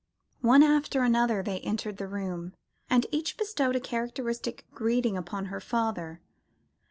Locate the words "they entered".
1.43-1.97